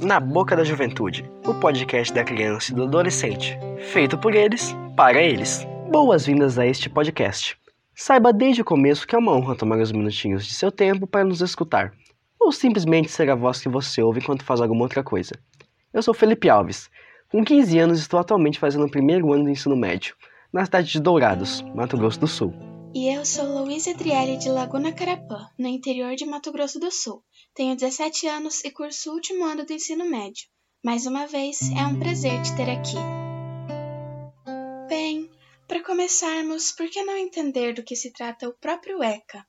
[0.00, 3.58] Na Boca da Juventude, o podcast da criança e do adolescente,
[3.90, 5.66] feito por eles, para eles.
[5.90, 7.58] Boas-vindas a este podcast.
[7.96, 11.24] Saiba desde o começo que é uma honra tomar os minutinhos de seu tempo para
[11.24, 11.92] nos escutar,
[12.38, 15.34] ou simplesmente ser a voz que você ouve enquanto faz alguma outra coisa.
[15.92, 16.88] Eu sou Felipe Alves.
[17.28, 20.14] Com 15 anos, estou atualmente fazendo o primeiro ano do ensino médio,
[20.52, 22.77] na cidade de Dourados, Mato Grosso do Sul.
[22.94, 27.22] E eu sou Luísa Adriele de Laguna Carapã, no interior de Mato Grosso do Sul.
[27.54, 30.48] Tenho 17 anos e curso o último ano do ensino médio.
[30.82, 32.96] Mais uma vez, é um prazer te ter aqui.
[34.88, 35.30] Bem,
[35.66, 39.46] para começarmos, por que não entender do que se trata o próprio ECA?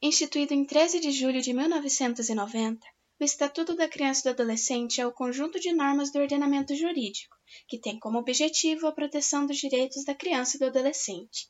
[0.00, 2.86] Instituído em 13 de julho de 1990,
[3.20, 7.34] o Estatuto da Criança e do Adolescente é o conjunto de normas do ordenamento jurídico,
[7.66, 11.48] que tem como objetivo a proteção dos direitos da criança e do adolescente.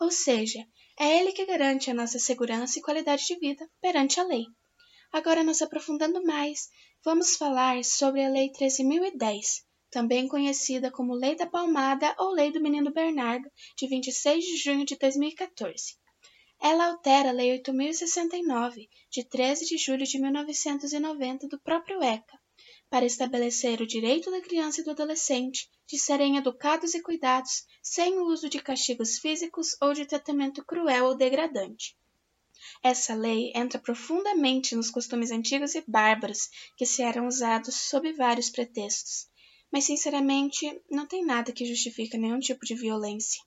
[0.00, 0.64] Ou seja,
[0.98, 4.44] é ele que garante a nossa segurança e qualidade de vida perante a lei.
[5.12, 6.68] Agora, nos aprofundando mais,
[7.04, 12.60] vamos falar sobre a Lei 13.010, também conhecida como Lei da Palmada ou Lei do
[12.60, 15.96] Menino Bernardo, de 26 de junho de 2014.
[16.60, 22.38] Ela altera a Lei 8.069, de 13 de julho de 1990, do próprio ECA,
[22.90, 28.18] para estabelecer o direito da criança e do adolescente de serem educados e cuidados sem
[28.18, 31.96] o uso de castigos físicos ou de tratamento cruel ou degradante.
[32.82, 38.50] Essa lei entra profundamente nos costumes antigos e bárbaros que se eram usados sob vários
[38.50, 39.28] pretextos,
[39.70, 43.42] mas sinceramente não tem nada que justifique nenhum tipo de violência.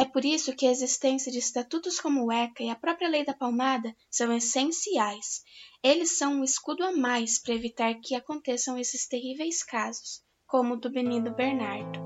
[0.00, 3.24] É por isso que a existência de estatutos como o ECA e a própria Lei
[3.24, 5.42] da Palmada são essenciais.
[5.82, 10.76] Eles são um escudo a mais para evitar que aconteçam esses terríveis casos, como o
[10.76, 11.98] do menino Bernardo.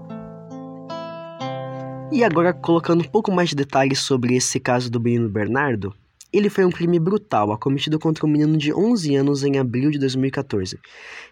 [2.11, 5.95] E agora, colocando um pouco mais de detalhes sobre esse caso do menino Bernardo,
[6.33, 9.99] ele foi um crime brutal acometido contra um menino de 11 anos em abril de
[9.99, 10.79] 2014,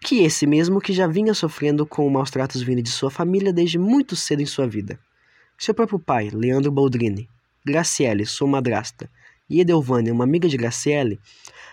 [0.05, 3.79] que esse mesmo que já vinha sofrendo com maus tratos vindo de sua família desde
[3.79, 5.01] muito cedo em sua vida.
[5.61, 7.29] Seu próprio pai, Leandro Baldrini,
[7.63, 9.11] Graciele, sua madrasta,
[9.47, 11.21] e Edelvânia, uma amiga de Graciele,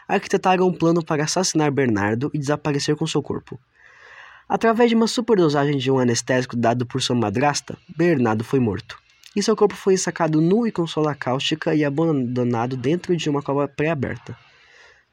[0.06, 3.58] arquitetaram um plano para assassinar Bernardo e desaparecer com seu corpo.
[4.50, 9.00] Através de uma superdosagem de um anestésico dado por sua madrasta, Bernardo foi morto.
[9.34, 13.42] E seu corpo foi sacado nu e com sola cáustica e abandonado dentro de uma
[13.42, 14.38] cova pré-aberta.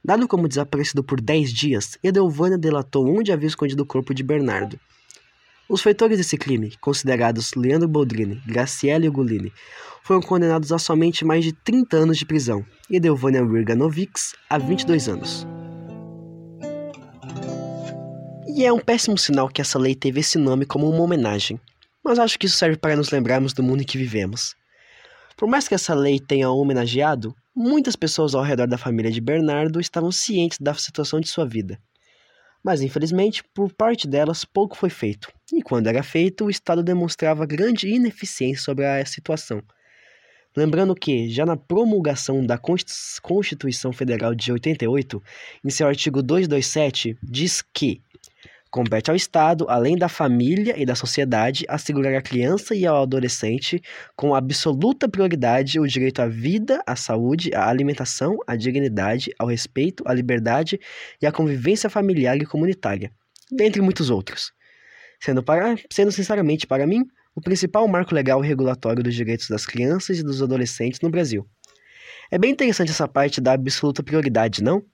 [0.05, 4.81] Dado como desaparecido por 10 dias, Edelvânia delatou onde havia escondido o corpo de Bernardo
[5.69, 9.53] os feitores desse crime, considerados Leandro Boldrini, Graciela Ugolini,
[10.03, 15.09] foram condenados a somente mais de 30 anos de prisão e Delvânia Virganovics a 22
[15.09, 15.47] anos.
[18.47, 21.59] E é um péssimo sinal que essa lei teve esse nome como uma homenagem,
[22.05, 24.55] mas acho que isso serve para nos lembrarmos do mundo em que vivemos.
[25.37, 29.81] Por mais que essa lei tenha homenageado, muitas pessoas ao redor da família de Bernardo
[29.81, 31.81] estavam cientes da situação de sua vida
[32.65, 37.47] mas infelizmente, por parte delas, pouco foi feito, e quando era feito, o Estado demonstrava
[37.47, 39.62] grande ineficiência sobre a situação.
[40.56, 42.56] Lembrando que, já na promulgação da
[43.22, 45.22] Constituição Federal de 88,
[45.65, 48.00] em seu artigo 227, diz que
[48.71, 53.81] Compete ao Estado, além da família e da sociedade, assegurar à criança e ao adolescente,
[54.16, 60.03] com absoluta prioridade, o direito à vida, à saúde, à alimentação, à dignidade, ao respeito,
[60.04, 60.81] à liberdade
[61.22, 63.12] e à convivência familiar e comunitária,
[63.49, 64.53] dentre muitos outros.
[65.25, 69.65] Sendo, para, sendo sinceramente para mim, o principal marco legal e regulatório dos direitos das
[69.65, 71.49] crianças e dos adolescentes no Brasil.
[72.31, 74.84] É bem interessante essa parte da absoluta prioridade, não?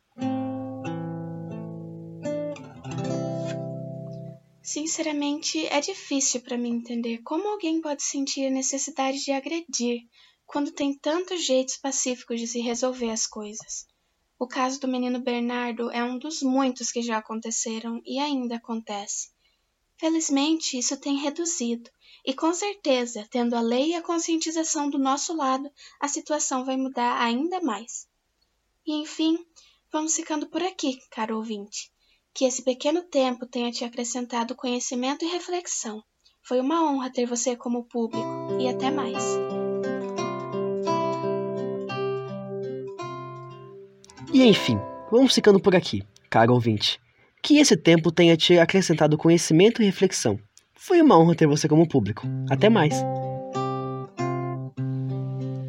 [4.62, 10.02] Sinceramente, é difícil para mim entender como alguém pode sentir a necessidade de agredir
[10.46, 13.84] quando tem tantos jeitos pacíficos de se resolver as coisas.
[14.38, 19.30] O caso do menino Bernardo é um dos muitos que já aconteceram e ainda acontece.
[20.00, 21.90] Felizmente, isso tem reduzido,
[22.24, 26.74] e com certeza, tendo a lei e a conscientização do nosso lado, a situação vai
[26.74, 28.08] mudar ainda mais.
[28.86, 29.38] E enfim,
[29.92, 31.92] vamos ficando por aqui, caro ouvinte.
[32.32, 36.02] Que esse pequeno tempo tenha te acrescentado conhecimento e reflexão.
[36.42, 38.26] Foi uma honra ter você como público
[38.58, 39.22] e até mais.
[44.32, 44.78] E enfim,
[45.10, 46.98] vamos ficando por aqui, caro ouvinte.
[47.42, 50.38] Que esse tempo tenha te acrescentado conhecimento e reflexão.
[50.74, 52.26] Foi uma honra ter você como público.
[52.50, 52.94] Até mais.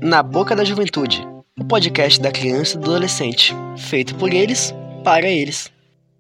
[0.02, 1.26] Na Boca da Juventude,
[1.60, 4.74] o podcast da criança e do adolescente, feito por eles,
[5.04, 5.72] para eles.